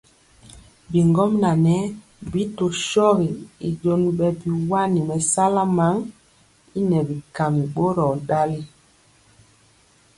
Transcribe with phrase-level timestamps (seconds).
[0.91, 1.79] Bigɔmŋa ŋɛɛ
[2.31, 3.29] bi tɔ shogi
[3.67, 5.95] y joni bɛ biwani mɛsala man
[6.77, 8.59] y nɛɛ bɛkami boror ndali.